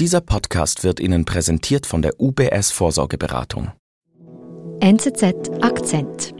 [0.00, 3.70] Dieser Podcast wird Ihnen präsentiert von der UBS Vorsorgeberatung.
[4.80, 6.34] NZZ Akzent.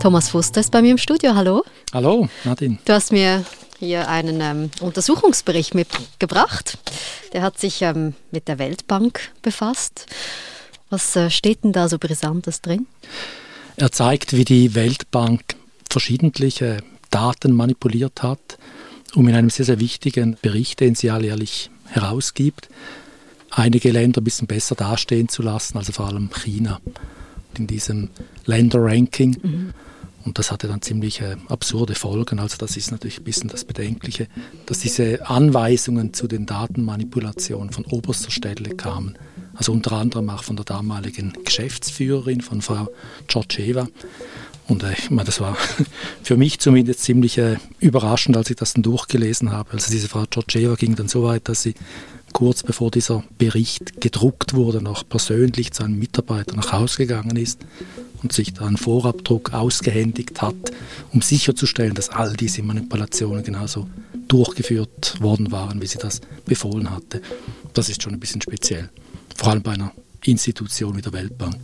[0.00, 1.34] Thomas Fuster ist bei mir im Studio.
[1.34, 1.64] Hallo.
[1.92, 2.78] Hallo, Nadine.
[2.84, 3.44] Du hast mir
[3.80, 6.78] hier einen ähm, Untersuchungsbericht mitgebracht.
[7.32, 10.06] Der hat sich ähm, mit der Weltbank befasst.
[10.88, 12.86] Was äh, steht denn da so Brisantes drin?
[13.74, 15.56] Er zeigt, wie die Weltbank
[15.90, 16.76] verschiedentliche
[17.18, 18.58] Daten manipuliert hat,
[19.14, 22.68] um in einem sehr, sehr wichtigen Bericht, den sie alljährlich herausgibt,
[23.50, 26.80] einige Länder ein bisschen besser dastehen zu lassen, also vor allem China
[27.56, 28.10] in diesem
[28.46, 29.36] Länderranking.
[29.42, 29.74] Mhm.
[30.24, 32.38] Und das hatte dann ziemlich äh, absurde Folgen.
[32.38, 34.28] Also das ist natürlich ein bisschen das Bedenkliche,
[34.66, 39.18] dass diese Anweisungen zu den Datenmanipulationen von oberster Stelle kamen.
[39.58, 42.88] Also unter anderem auch von der damaligen Geschäftsführerin, von Frau
[43.26, 43.88] Georgieva.
[44.68, 45.56] Und äh, ich meine, das war
[46.22, 49.72] für mich zumindest ziemlich äh, überraschend, als ich das dann durchgelesen habe.
[49.72, 51.74] Also diese Frau Georgieva ging dann so weit, dass sie
[52.32, 57.58] kurz bevor dieser Bericht gedruckt wurde, noch persönlich zu einem Mitarbeiter nach Hause gegangen ist
[58.22, 60.54] und sich da einen Vorabdruck ausgehändigt hat,
[61.12, 63.88] um sicherzustellen, dass all diese Manipulationen genauso
[64.28, 67.22] durchgeführt worden waren, wie sie das befohlen hatte.
[67.74, 68.90] Das ist schon ein bisschen speziell,
[69.38, 69.92] vor allem bei einer
[70.24, 71.56] Institution wie der Weltbank.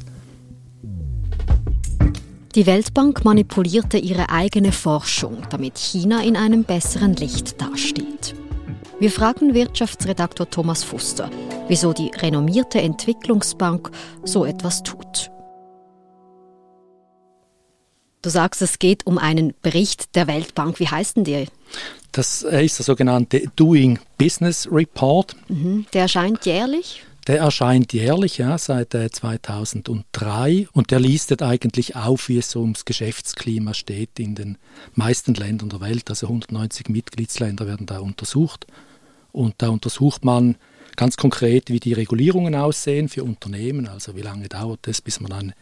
[2.54, 8.36] Die Weltbank manipulierte ihre eigene Forschung, damit China in einem besseren Licht dasteht.
[9.00, 11.30] Wir fragen Wirtschaftsredaktor Thomas Fuster,
[11.66, 13.90] wieso die renommierte Entwicklungsbank
[14.22, 15.32] so etwas tut.
[18.22, 20.78] Du sagst, es geht um einen Bericht der Weltbank.
[20.78, 21.46] Wie heißt denn der?
[22.12, 25.34] Das ist der sogenannte Doing Business Report.
[25.48, 25.86] Mhm.
[25.92, 27.02] Der erscheint jährlich?
[27.26, 32.60] Der erscheint jährlich, ja, seit 2003 äh, und der listet eigentlich auf, wie es so
[32.60, 34.58] ums Geschäftsklima steht in den
[34.94, 36.10] meisten Ländern der Welt.
[36.10, 38.66] Also 190 Mitgliedsländer werden da untersucht.
[39.32, 40.56] Und da untersucht man
[40.96, 45.32] ganz konkret, wie die Regulierungen aussehen für Unternehmen, also wie lange dauert es, bis man
[45.32, 45.54] ein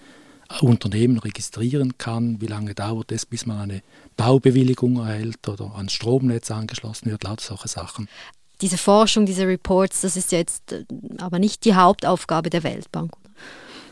[0.60, 3.82] Unternehmen registrieren kann, wie lange dauert es, bis man eine
[4.16, 8.08] Baubewilligung erhält oder ans Stromnetz angeschlossen wird, lauter solche Sachen
[8.62, 10.84] diese Forschung, diese Reports, das ist ja jetzt äh,
[11.18, 13.12] aber nicht die Hauptaufgabe der Weltbank.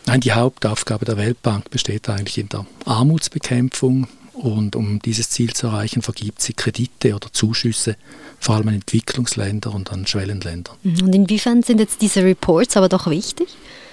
[0.06, 4.08] Nein, die Hauptaufgabe der Weltbank besteht eigentlich in der Armutsbekämpfung
[4.40, 7.96] und um dieses Ziel zu erreichen, vergibt sie Kredite oder Zuschüsse,
[8.38, 10.76] vor allem an Entwicklungsländer und an Schwellenländer.
[10.82, 11.02] Mhm.
[11.02, 13.48] Und inwiefern sind jetzt diese Reports aber doch wichtig?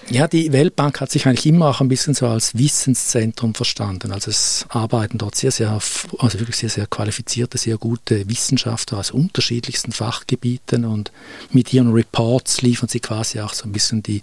[0.10, 4.14] Ja, die Weltbank hat sich eigentlich immer auch ein bisschen so als Wissenszentrum verstanden.
[4.14, 9.12] Also es arbeiten dort sehr, sehr, also wirklich sehr, sehr qualifizierte, sehr gute Wissenschaftler aus
[9.12, 11.12] unterschiedlichsten Fachgebieten und
[11.52, 14.22] mit ihren Reports liefern sie quasi auch so ein bisschen die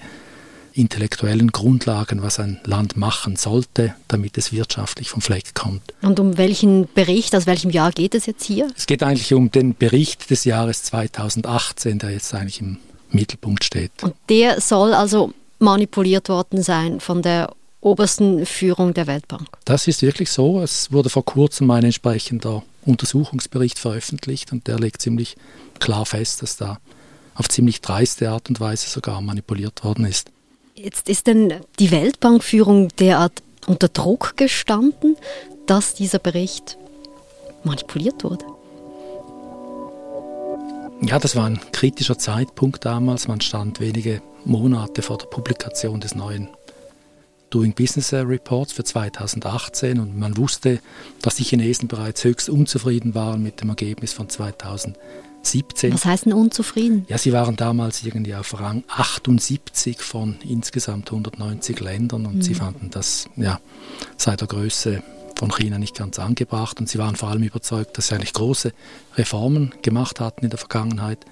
[0.75, 5.83] intellektuellen Grundlagen, was ein Land machen sollte, damit es wirtschaftlich vom Fleck kommt.
[6.03, 8.69] Und um welchen Bericht, aus welchem Jahr geht es jetzt hier?
[8.77, 12.79] Es geht eigentlich um den Bericht des Jahres 2018, der jetzt eigentlich im
[13.11, 13.93] Mittelpunkt steht.
[14.03, 19.47] Und der soll also manipuliert worden sein von der obersten Führung der Weltbank.
[19.65, 20.61] Das ist wirklich so.
[20.61, 25.37] Es wurde vor kurzem ein entsprechender Untersuchungsbericht veröffentlicht und der legt ziemlich
[25.79, 26.79] klar fest, dass da
[27.35, 30.31] auf ziemlich dreiste Art und Weise sogar manipuliert worden ist.
[30.77, 35.17] Jetzt ist denn die Weltbankführung derart unter Druck gestanden,
[35.67, 36.77] dass dieser Bericht
[37.63, 38.45] manipuliert wurde?
[41.01, 43.29] Ja, das war ein kritischer Zeitpunkt damals.
[43.29, 46.49] Man stand wenige Monate vor der Publikation des neuen
[47.55, 50.81] Doing Business Reports für 2018 und man wusste,
[51.23, 55.95] dass die Chinesen bereits höchst unzufrieden waren mit dem Ergebnis von 2017.
[55.95, 57.07] Was heißt denn unzufrieden?
[57.09, 62.43] Ja, sie waren damals irgendwie auf Rang 78 von insgesamt 190 Ländern und mhm.
[62.43, 63.61] sie fanden das ja,
[64.17, 65.05] sei der Größe
[65.39, 68.73] von China nicht ganz angebracht und sie waren vor allem überzeugt, dass sie eigentlich große
[69.17, 71.25] Reformen gemacht hatten in der Vergangenheit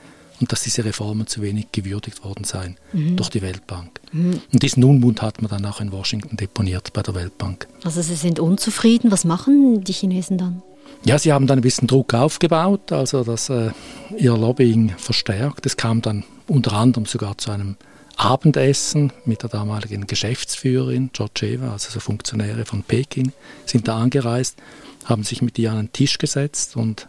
[0.42, 3.16] und dass diese Reformen zu wenig gewürdigt worden seien mhm.
[3.16, 4.00] durch die Weltbank.
[4.12, 4.40] Mhm.
[4.52, 7.68] Und diesen Unmut hat man dann auch in Washington deponiert bei der Weltbank.
[7.84, 9.10] Also Sie sind unzufrieden.
[9.12, 10.62] Was machen die Chinesen dann?
[11.04, 13.70] Ja, sie haben dann ein bisschen Druck aufgebaut, also dass äh,
[14.16, 15.64] ihr Lobbying verstärkt.
[15.64, 17.76] Es kam dann unter anderem sogar zu einem
[18.16, 23.32] Abendessen mit der damaligen Geschäftsführerin Georgieva, also so Funktionäre von Peking,
[23.64, 24.58] sind da angereist,
[25.04, 27.08] haben sich mit ihr an den Tisch gesetzt und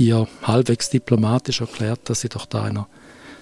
[0.00, 2.88] ihr halbwegs diplomatisch erklärt, dass sie doch da einer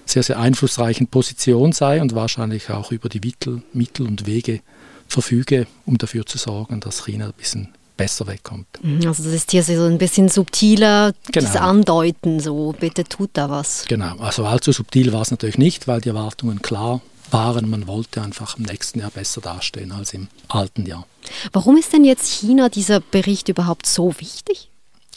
[0.05, 4.61] sehr, sehr einflussreichen Position sei und wahrscheinlich auch über die Mittel, Mittel und Wege
[5.07, 8.67] verfüge, um dafür zu sorgen, dass China ein bisschen besser wegkommt.
[8.81, 11.45] Mhm, also das ist hier so ein bisschen subtiler, genau.
[11.45, 13.85] das Andeuten, so bitte tut da was.
[13.87, 17.01] Genau, also allzu subtil war es natürlich nicht, weil die Erwartungen klar
[17.31, 17.69] waren.
[17.69, 21.05] Man wollte einfach im nächsten Jahr besser dastehen als im alten Jahr.
[21.51, 24.69] Warum ist denn jetzt China dieser Bericht überhaupt so wichtig?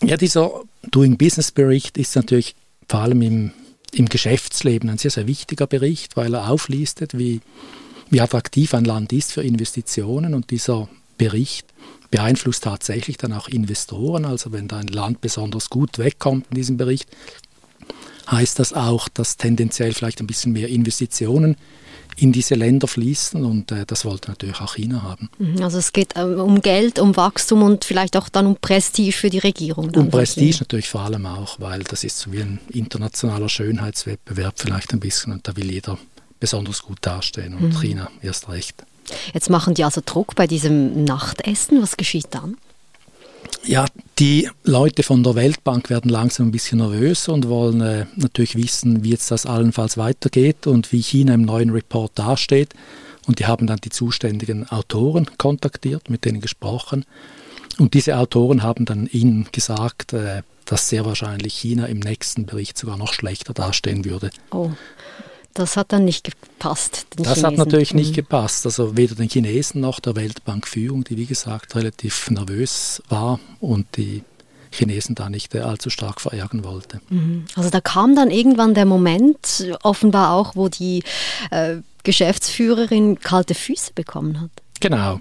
[0.05, 2.57] Ja, dieser Doing Business Bericht ist natürlich
[2.89, 3.53] vor allem im,
[3.93, 7.41] im Geschäftsleben ein sehr, sehr wichtiger Bericht, weil er auflistet, wie,
[8.11, 10.89] wie attraktiv ein Land ist für Investitionen und dieser
[11.19, 11.67] Bericht
[12.11, 14.25] beeinflusst tatsächlich dann auch Investoren.
[14.25, 17.09] Also wenn da ein Land besonders gut wegkommt in diesem Bericht,
[18.31, 21.57] heißt das auch, dass tendenziell vielleicht ein bisschen mehr Investitionen
[22.17, 25.31] in diese Länder fließen und äh, das wollte natürlich auch China haben.
[25.39, 29.13] Mhm, also es geht äh, um Geld, um Wachstum und vielleicht auch dann um Prestige
[29.13, 29.91] für die Regierung.
[29.95, 34.93] Um Prestige natürlich vor allem auch, weil das ist so wie ein internationaler Schönheitswettbewerb vielleicht
[34.93, 35.99] ein bisschen und da will jeder
[36.39, 37.81] besonders gut dastehen und mhm.
[37.81, 38.85] China erst recht.
[39.33, 41.83] Jetzt machen die also Druck bei diesem Nachtessen.
[41.83, 42.57] Was geschieht dann?
[43.65, 43.87] Ja,
[44.19, 49.05] die Leute von der Weltbank werden langsam ein bisschen nervöser und wollen äh, natürlich wissen,
[49.05, 52.75] wie jetzt das allenfalls weitergeht und wie China im neuen Report dasteht.
[53.27, 57.05] Und die haben dann die zuständigen Autoren kontaktiert, mit denen gesprochen.
[57.79, 62.77] Und diese Autoren haben dann ihnen gesagt, äh, dass sehr wahrscheinlich China im nächsten Bericht
[62.79, 64.31] sogar noch schlechter dastehen würde.
[64.51, 64.71] Oh.
[65.55, 67.07] Das hat dann nicht gepasst.
[67.17, 67.47] das Chinesen.
[67.47, 68.65] hat natürlich nicht gepasst.
[68.67, 74.25] Also weder den Chinesen noch der Weltbankführung, die wie gesagt relativ nervös war und die
[74.71, 77.01] Chinesen da nicht allzu stark verärgern wollte.
[77.11, 77.45] Mhm.
[77.57, 81.03] Also da kam dann irgendwann der Moment, offenbar auch, wo die
[81.51, 84.51] äh, Geschäftsführerin kalte Füße bekommen hat.
[84.81, 85.21] Genau.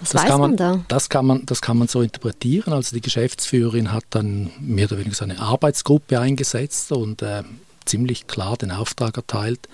[0.00, 0.84] Was das weiß man, man, da?
[0.88, 2.72] Das kann man, das kann man so interpretieren.
[2.72, 7.44] Also die Geschäftsführerin hat dann mehr oder weniger so eine Arbeitsgruppe eingesetzt und äh,
[7.84, 9.68] ziemlich klar den Auftrag erteilt,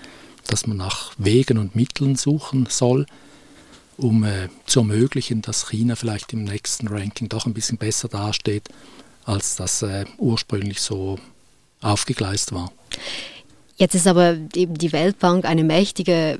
[0.47, 3.05] dass man nach Wegen und Mitteln suchen soll,
[3.97, 8.69] um äh, zu ermöglichen, dass China vielleicht im nächsten Ranking doch ein bisschen besser dasteht,
[9.25, 11.19] als das äh, ursprünglich so
[11.81, 12.71] aufgegleist war.
[13.77, 16.39] Jetzt ist aber eben die Weltbank eine mächtige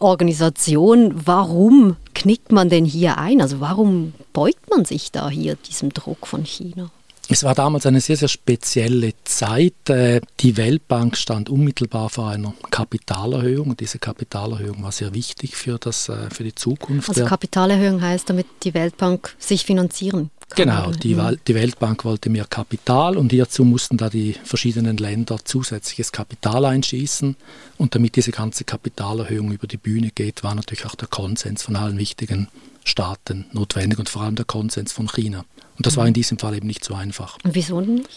[0.00, 1.12] Organisation.
[1.26, 3.40] Warum knickt man denn hier ein?
[3.40, 6.90] Also warum beugt man sich da hier diesem Druck von China?
[7.28, 9.88] Es war damals eine sehr, sehr spezielle Zeit.
[9.88, 15.78] Äh, die Weltbank stand unmittelbar vor einer Kapitalerhöhung und diese Kapitalerhöhung war sehr wichtig für,
[15.78, 17.08] das, äh, für die Zukunft.
[17.08, 20.56] Also Kapitalerhöhung heißt, damit die Weltbank sich finanzieren kann.
[20.56, 21.16] Genau, die,
[21.46, 27.36] die Weltbank wollte mehr Kapital und hierzu mussten da die verschiedenen Länder zusätzliches Kapital einschießen.
[27.78, 31.76] Und damit diese ganze Kapitalerhöhung über die Bühne geht, war natürlich auch der Konsens von
[31.76, 32.48] allen wichtigen
[32.84, 35.44] Staaten notwendig und vor allem der Konsens von China.
[35.76, 37.38] Und das war in diesem Fall eben nicht so einfach.
[37.44, 38.08] Und wieso nicht?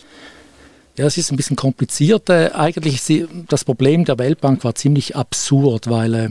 [0.98, 2.30] Ja, es ist ein bisschen kompliziert.
[2.30, 3.01] Äh, eigentlich
[3.48, 6.30] das Problem der Weltbank war ziemlich absurd, weil äh,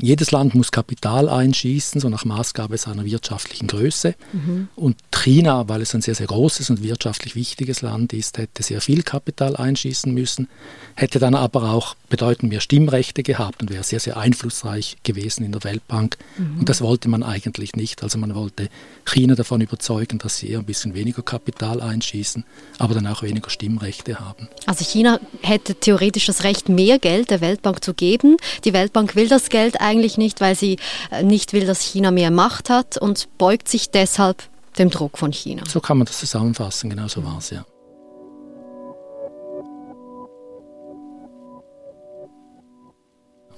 [0.00, 4.14] jedes Land muss Kapital einschießen, so nach Maßgabe seiner wirtschaftlichen Größe.
[4.32, 4.68] Mhm.
[4.76, 8.80] Und China, weil es ein sehr, sehr großes und wirtschaftlich wichtiges Land ist, hätte sehr
[8.80, 10.48] viel Kapital einschießen müssen,
[10.94, 15.52] hätte dann aber auch bedeutend mehr Stimmrechte gehabt und wäre sehr, sehr einflussreich gewesen in
[15.52, 16.16] der Weltbank.
[16.38, 16.60] Mhm.
[16.60, 18.02] Und das wollte man eigentlich nicht.
[18.02, 18.68] Also man wollte
[19.04, 22.44] China davon überzeugen, dass sie eher ein bisschen weniger Kapital einschießen,
[22.78, 24.48] aber dann auch weniger Stimmrechte haben.
[24.66, 28.36] Also China hätte theoretisch das Recht, mehr Geld der Weltbank zu geben.
[28.64, 30.78] Die Weltbank will das Geld eigentlich nicht, weil sie
[31.10, 34.42] äh, nicht will, dass China mehr Macht hat und beugt sich deshalb
[34.78, 35.62] dem Druck von China.
[35.68, 37.64] So kann man das zusammenfassen, genau so war es, ja.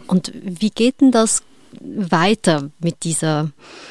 [0.06, 1.42] Und wie geht denn das
[1.80, 3.50] weiter mit dieser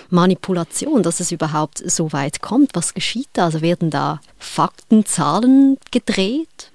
[0.09, 2.71] Manipulation, dass es überhaupt so weit kommt?
[2.73, 3.45] Was geschieht da?
[3.45, 6.71] Also werden da Fakten, Zahlen gedreht?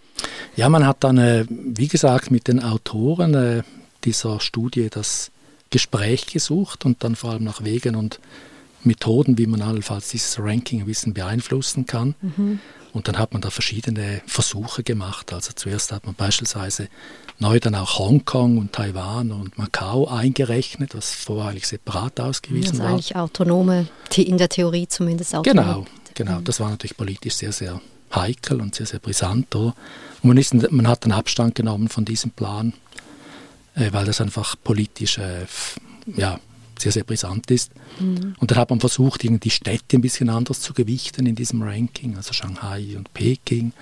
[0.56, 3.62] Ja, man hat dann, äh, wie gesagt, mit den Autoren äh,
[4.04, 5.30] dieser Studie das
[5.70, 8.20] Gespräch gesucht und dann vor allem nach Wegen und
[8.82, 12.14] Methoden, wie man allenfalls dieses Ranking ein bisschen beeinflussen kann.
[12.22, 12.60] Mhm.
[12.92, 15.32] Und dann hat man da verschiedene Versuche gemacht.
[15.34, 16.88] Also zuerst hat man beispielsweise
[17.38, 22.82] neu dann auch Hongkong und Taiwan und Macau eingerechnet, was vorher eigentlich separat ausgewiesen also
[22.84, 22.90] war.
[22.92, 25.66] eigentlich autonome, in der Theorie zumindest autonome.
[25.66, 26.40] Genau, genau.
[26.40, 27.82] Das war natürlich politisch sehr, sehr
[28.14, 29.54] heikel und sehr, sehr brisant.
[29.54, 29.74] Oder?
[30.22, 32.72] Und man, ist, man hat dann Abstand genommen von diesem Plan,
[33.76, 35.46] weil das einfach politisch äh,
[36.16, 36.40] ja,
[36.78, 37.72] sehr, sehr brisant ist.
[38.00, 38.34] Mhm.
[38.38, 42.16] Und dann hat man versucht, die Städte ein bisschen anders zu gewichten in diesem Ranking,
[42.16, 43.72] also Shanghai und Peking.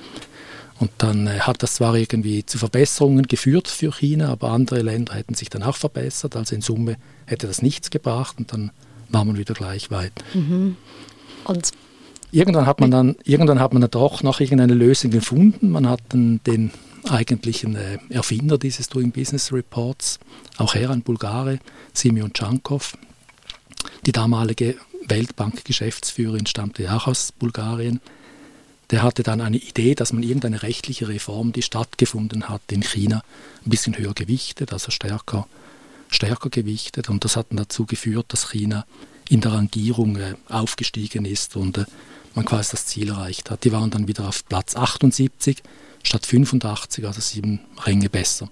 [0.80, 5.14] Und dann äh, hat das zwar irgendwie zu Verbesserungen geführt für China, aber andere Länder
[5.14, 6.36] hätten sich dann auch verbessert.
[6.36, 6.96] Also in Summe
[7.26, 8.70] hätte das nichts gebracht und dann
[9.08, 10.12] war man wieder gleich weit.
[10.34, 10.76] Mhm.
[11.44, 11.70] Und
[12.32, 15.70] irgendwann hat man dann, irgendwann hat man dann doch noch irgendeine Lösung gefunden.
[15.70, 16.72] Man hat dann den
[17.10, 20.18] eigentlichen äh, Erfinder dieses Doing Business Reports,
[20.56, 21.58] auch er ein Bulgare,
[21.92, 22.96] Simeon Chankov.
[24.06, 24.76] Die damalige
[25.08, 28.00] Weltbank-Geschäftsführerin stammte auch aus Bulgarien.
[28.90, 33.22] Der hatte dann eine Idee, dass man irgendeine rechtliche Reform, die stattgefunden hat in China,
[33.64, 35.46] ein bisschen höher gewichtet, also stärker,
[36.08, 37.08] stärker gewichtet.
[37.08, 38.86] Und das hat dann dazu geführt, dass China
[39.28, 41.84] in der Rangierung äh, aufgestiegen ist und äh,
[42.34, 43.64] man quasi das Ziel erreicht hat.
[43.64, 45.62] Die waren dann wieder auf Platz 78
[46.02, 48.48] statt 85, also sieben Ränge besser.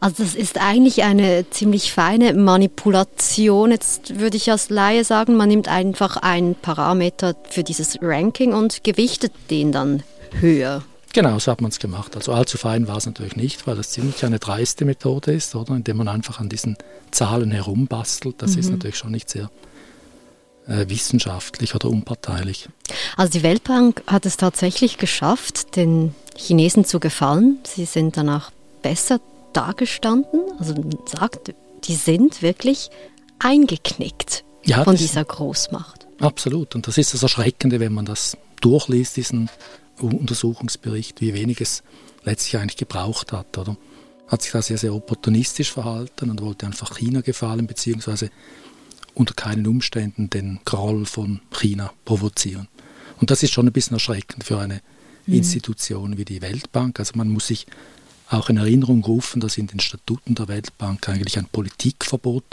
[0.00, 3.70] Also das ist eigentlich eine ziemlich feine Manipulation.
[3.70, 8.84] Jetzt würde ich als Laie sagen, man nimmt einfach einen Parameter für dieses Ranking und
[8.84, 10.02] gewichtet den dann
[10.40, 10.82] höher.
[11.12, 12.16] Genau, so hat man es gemacht.
[12.16, 15.74] Also allzu fein war es natürlich nicht, weil das ziemlich eine dreiste Methode ist, oder?
[15.74, 16.76] Indem man einfach an diesen
[17.10, 18.36] Zahlen herumbastelt.
[18.38, 18.58] Das mhm.
[18.58, 19.50] ist natürlich schon nicht sehr
[20.68, 22.68] wissenschaftlich oder unparteilich.
[23.16, 27.58] Also die Weltbank hat es tatsächlich geschafft, den Chinesen zu gefallen.
[27.66, 28.50] Sie sind danach
[28.82, 29.20] besser
[29.52, 30.40] dagestanden.
[30.58, 32.90] Also man sagt, die sind wirklich
[33.38, 36.06] eingeknickt ja, von dieser Großmacht.
[36.20, 36.74] Absolut.
[36.74, 39.48] Und das ist das Erschreckende, wenn man das durchliest, diesen
[40.00, 41.82] Untersuchungsbericht, wie wenig es
[42.24, 43.56] letztlich eigentlich gebraucht hat.
[43.58, 43.76] Oder?
[44.26, 48.30] Hat sich da sehr, sehr opportunistisch verhalten und wollte einfach China gefallen, beziehungsweise
[49.14, 52.68] unter keinen Umständen den Groll von China provozieren.
[53.20, 54.80] Und das ist schon ein bisschen erschreckend für eine
[55.26, 55.34] mhm.
[55.34, 56.98] Institution wie die Weltbank.
[56.98, 57.66] Also man muss sich
[58.30, 62.44] auch in Erinnerung rufen, dass in den Statuten der Weltbank eigentlich ein Politikverbot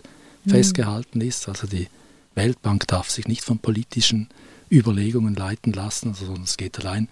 [0.45, 0.49] mhm.
[0.49, 1.47] festgehalten ist.
[1.47, 1.87] Also die
[2.33, 4.29] Weltbank darf sich nicht von politischen
[4.71, 7.07] Überlegungen leiten lassen, sondern es geht allein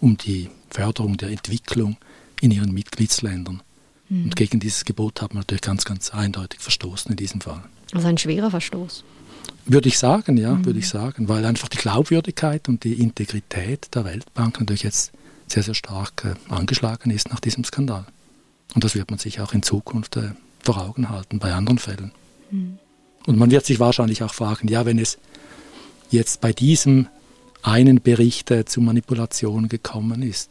[0.00, 1.96] um die Förderung der Entwicklung
[2.40, 3.62] in ihren Mitgliedsländern.
[4.08, 4.24] Mhm.
[4.24, 7.62] Und gegen dieses Gebot hat man natürlich ganz, ganz eindeutig verstoßen in diesem Fall.
[7.92, 9.04] Also ein schwerer Verstoß.
[9.66, 10.64] Würde ich sagen, ja, mhm.
[10.64, 15.12] würde ich sagen, weil einfach die Glaubwürdigkeit und die Integrität der Weltbank natürlich jetzt
[15.46, 18.06] sehr, sehr stark äh, angeschlagen ist nach diesem Skandal.
[18.74, 20.30] Und das wird man sich auch in Zukunft äh,
[20.62, 22.12] vor Augen halten bei anderen Fällen.
[22.50, 22.78] Mhm.
[23.26, 25.18] Und man wird sich wahrscheinlich auch fragen, ja, wenn es
[26.10, 27.08] jetzt bei diesem
[27.62, 30.50] einen Bericht äh, zu Manipulationen gekommen ist,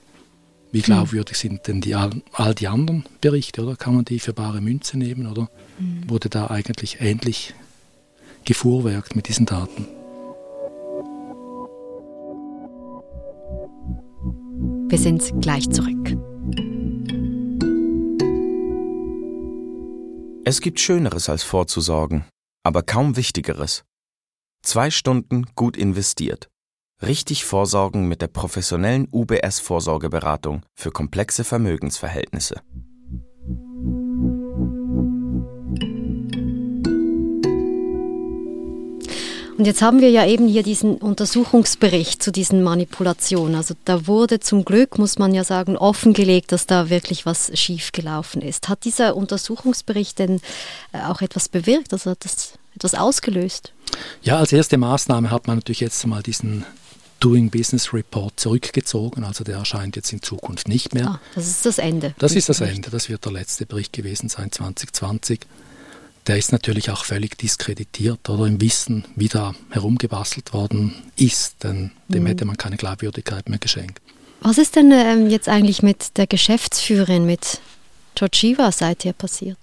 [0.71, 0.83] wie hm.
[0.86, 3.75] glaubwürdig sind denn die, all, all, die anderen Berichte, oder?
[3.75, 6.09] Kann man die für bare Münze nehmen, oder mhm.
[6.09, 7.53] wurde da eigentlich ähnlich
[8.45, 9.88] gefuhrwerkt mit diesen Daten?
[14.89, 16.17] Wir sind gleich zurück.
[20.45, 22.24] Es gibt Schöneres als vorzusorgen,
[22.63, 23.83] aber kaum Wichtigeres.
[24.63, 26.47] Zwei Stunden gut investiert.
[27.01, 32.62] Richtig vorsorgen mit der professionellen UBS Vorsorgeberatung für komplexe Vermögensverhältnisse.
[39.58, 43.56] Und jetzt haben wir ja eben hier diesen Untersuchungsbericht zu diesen Manipulationen.
[43.56, 48.42] Also da wurde zum Glück, muss man ja sagen, offengelegt, dass da wirklich was schiefgelaufen
[48.42, 48.70] ist.
[48.70, 50.42] Hat dieser Untersuchungsbericht denn
[50.94, 51.94] äh, auch etwas bewirkt?
[51.94, 53.74] Also hat das etwas ausgelöst?
[54.22, 56.63] Ja, als erste Maßnahme hat man natürlich jetzt mal diesen
[57.19, 59.24] Doing Business Report zurückgezogen.
[59.24, 61.07] Also der erscheint jetzt in Zukunft nicht mehr.
[61.07, 62.13] Ah, das ist das Ende.
[62.19, 62.89] Das ist das Ende.
[62.89, 65.41] Das wird der letzte Bericht gewesen sein, 2020
[66.27, 71.91] der ist natürlich auch völlig diskreditiert oder im Wissen, wie da herumgebastelt worden ist, denn
[72.09, 72.27] dem mhm.
[72.27, 74.01] hätte man keine Glaubwürdigkeit mehr geschenkt.
[74.41, 77.59] Was ist denn ähm, jetzt eigentlich mit der Geschäftsführerin, mit
[78.17, 79.57] Georgieva seither passiert?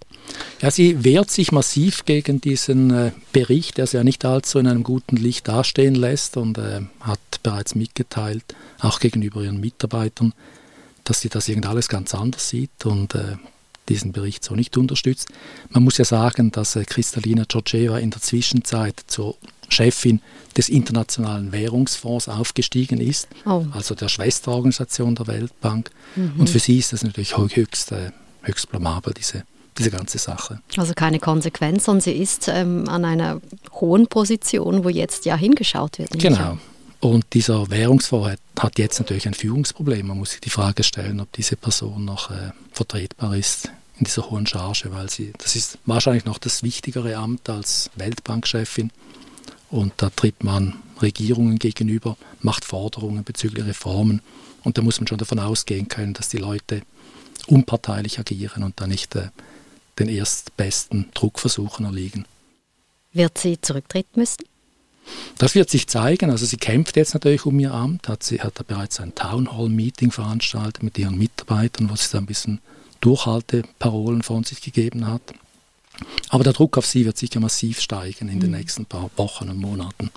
[0.61, 4.69] Ja, sie wehrt sich massiv gegen diesen äh, Bericht, der sie ja nicht allzu in
[4.69, 8.45] einem guten Licht dastehen lässt und äh, hat bereits mitgeteilt,
[8.81, 10.33] auch gegenüber ihren Mitarbeitern,
[11.03, 13.37] dass sie das irgendwie alles ganz anders sieht und äh,
[13.89, 15.29] diesen Bericht so nicht unterstützt.
[15.71, 19.37] Man muss ja sagen, dass äh, Kristalina Georgieva in der Zwischenzeit zur
[19.69, 20.21] Chefin
[20.57, 23.67] des Internationalen Währungsfonds aufgestiegen ist, oh.
[23.73, 25.91] also der Schwesterorganisation der Weltbank.
[26.17, 26.35] Mhm.
[26.39, 28.13] Und für sie ist das natürlich höchst, äh,
[28.45, 29.45] höchst blamabel, diese,
[29.79, 30.61] diese ganze Sache.
[30.77, 33.41] Also keine Konsequenz, sondern sie ist ähm, an einer
[33.73, 36.19] hohen Position, wo jetzt ja hingeschaut wird.
[36.19, 36.59] Genau.
[37.01, 40.07] Und dieser Währungsfonds hat, hat, jetzt natürlich ein Führungsproblem.
[40.07, 44.31] Man muss sich die Frage stellen, ob diese Person noch äh, vertretbar ist in dieser
[44.31, 48.91] hohen Charge, weil sie, das ist wahrscheinlich noch das wichtigere Amt als Weltbankchefin.
[49.71, 54.23] Und da tritt man Regierungen gegenüber, macht Forderungen bezüglich Reformen.
[54.63, 56.83] Und da muss man schon davon ausgehen können, dass die Leute
[57.49, 59.29] unparteilich agieren und da nicht äh,
[59.99, 62.25] den erstbesten Druckversuchen erliegen.
[63.13, 64.45] Wird sie zurücktreten müssen?
[65.39, 66.31] Das wird sich zeigen.
[66.31, 69.57] Also sie kämpft jetzt natürlich um ihr Amt, hat sie hat da bereits ein Town
[69.57, 72.61] Hall Meeting veranstaltet mit ihren Mitarbeitern, wo sie da ein bisschen
[73.01, 75.35] Durchhalteparolen von sich gegeben hat.
[76.31, 78.57] Aber der Druck auf sie wird sicher massiv steigen in den mhm.
[78.57, 80.11] nächsten paar Wochen und Monaten.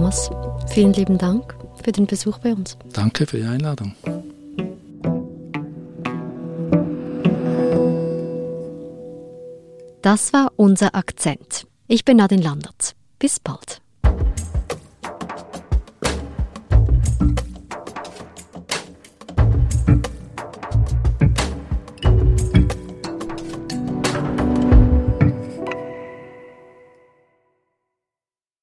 [0.00, 0.30] Thomas,
[0.68, 1.54] vielen lieben Dank
[1.84, 2.78] für den Besuch bei uns.
[2.94, 3.94] Danke für die Einladung.
[10.00, 11.66] Das war unser Akzent.
[11.86, 12.94] Ich bin Nadine Landert.
[13.18, 13.82] Bis bald.